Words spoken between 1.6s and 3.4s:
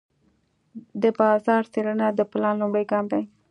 څېړنه د پلان لومړی ګام دی.